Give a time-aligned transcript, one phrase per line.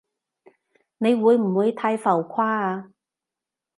[0.97, 2.89] 你會唔會太浮誇啊？